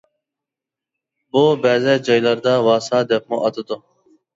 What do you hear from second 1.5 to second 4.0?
بەزى جايلاردا «ۋاسا» دەپمۇ ئاتىدۇ.